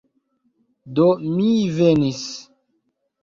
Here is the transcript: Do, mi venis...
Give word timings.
Do, 0.99 1.05
mi 1.35 1.51
venis... 1.75 2.23